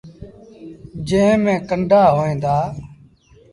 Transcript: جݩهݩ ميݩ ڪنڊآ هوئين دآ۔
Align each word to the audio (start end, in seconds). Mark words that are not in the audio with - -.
جݩهݩ 1.07 1.41
ميݩ 1.43 1.63
ڪنڊآ 1.67 2.01
هوئين 2.15 2.37
دآ۔ 2.43 2.55